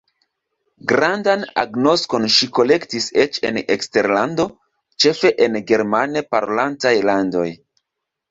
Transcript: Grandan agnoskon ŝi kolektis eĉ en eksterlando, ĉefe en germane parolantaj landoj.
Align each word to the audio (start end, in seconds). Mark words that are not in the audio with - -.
Grandan 0.91 1.43
agnoskon 1.63 2.23
ŝi 2.35 2.47
kolektis 2.59 3.09
eĉ 3.25 3.37
en 3.49 3.59
eksterlando, 3.75 4.47
ĉefe 5.05 5.33
en 5.47 5.61
germane 5.73 6.27
parolantaj 6.33 6.97
landoj. 7.11 7.47